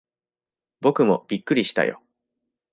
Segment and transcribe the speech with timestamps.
[0.81, 2.01] 僕もびっくりしたよ。